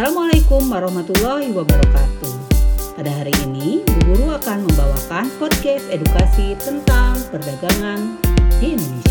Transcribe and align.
Assalamualaikum 0.00 0.72
warahmatullahi 0.72 1.52
wabarakatuh. 1.52 2.32
Pada 2.96 3.20
hari 3.20 3.36
ini, 3.44 3.84
Bu 3.84 4.16
Guru 4.16 4.32
akan 4.32 4.64
membawakan 4.64 5.28
podcast 5.36 5.92
edukasi 5.92 6.56
tentang 6.56 7.20
perdagangan 7.28 8.16
di 8.64 8.80
Indonesia. 8.80 9.09